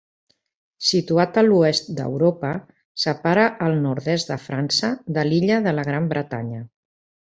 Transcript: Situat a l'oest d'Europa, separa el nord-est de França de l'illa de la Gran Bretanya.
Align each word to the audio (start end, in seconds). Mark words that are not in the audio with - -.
Situat 0.91 1.37
a 1.41 1.43
l'oest 1.45 1.91
d'Europa, 1.99 2.51
separa 3.05 3.45
el 3.69 3.79
nord-est 3.87 4.35
de 4.35 4.41
França 4.49 4.93
de 5.21 5.31
l'illa 5.33 5.65
de 5.71 5.79
la 5.81 5.89
Gran 5.93 6.13
Bretanya. 6.15 6.69